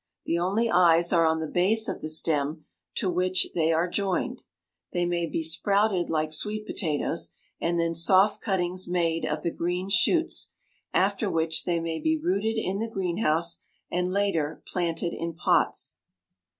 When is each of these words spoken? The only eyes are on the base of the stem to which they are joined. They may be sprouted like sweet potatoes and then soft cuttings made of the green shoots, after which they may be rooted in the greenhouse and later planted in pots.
The 0.25 0.39
only 0.39 0.67
eyes 0.67 1.13
are 1.13 1.27
on 1.27 1.41
the 1.41 1.45
base 1.47 1.87
of 1.87 2.01
the 2.01 2.09
stem 2.09 2.65
to 2.95 3.07
which 3.07 3.49
they 3.53 3.71
are 3.71 3.87
joined. 3.87 4.41
They 4.93 5.05
may 5.05 5.27
be 5.27 5.43
sprouted 5.43 6.09
like 6.09 6.33
sweet 6.33 6.65
potatoes 6.65 7.29
and 7.59 7.79
then 7.79 7.93
soft 7.93 8.41
cuttings 8.41 8.87
made 8.87 9.27
of 9.27 9.43
the 9.43 9.51
green 9.53 9.89
shoots, 9.89 10.49
after 10.91 11.29
which 11.29 11.65
they 11.65 11.79
may 11.79 11.99
be 11.99 12.17
rooted 12.17 12.57
in 12.57 12.79
the 12.79 12.89
greenhouse 12.89 13.59
and 13.91 14.11
later 14.11 14.63
planted 14.65 15.13
in 15.13 15.33
pots. 15.35 15.97